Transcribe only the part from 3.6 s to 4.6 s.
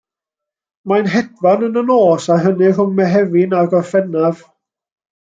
a Gorffennaf.